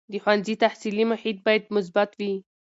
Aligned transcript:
د 0.11 0.13
ښوونځي 0.23 0.55
تحصیلي 0.63 1.03
محیط 1.11 1.37
باید 1.45 1.63
مثبت 1.75 2.09
وي. 2.19 2.33